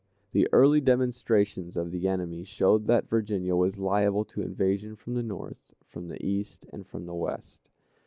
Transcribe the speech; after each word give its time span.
The 0.31 0.47
early 0.51 0.81
demonstrations 0.81 1.77
of 1.77 1.91
the 1.91 2.07
enemy 2.07 2.43
showed 2.43 2.87
that 2.87 3.07
Virginia 3.07 3.55
was 3.55 3.77
liable 3.77 4.25
to 4.25 4.41
invasion 4.41 4.95
from 4.95 5.13
the 5.13 5.21
north, 5.21 5.75
from 5.85 6.07
the 6.07 6.25
east, 6.25 6.65
and 6.73 6.87
from 6.87 7.05
the 7.05 7.13
west. 7.13 7.69